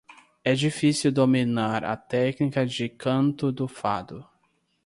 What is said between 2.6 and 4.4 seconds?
de canto do fado.